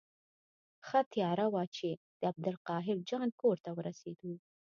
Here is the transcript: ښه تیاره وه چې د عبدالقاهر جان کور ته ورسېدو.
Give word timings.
ښه 0.87 0.99
تیاره 1.13 1.45
وه 1.53 1.63
چې 1.75 1.89
د 2.19 2.21
عبدالقاهر 2.31 2.97
جان 3.09 3.29
کور 3.41 3.57
ته 3.65 3.69
ورسېدو. 3.77 4.33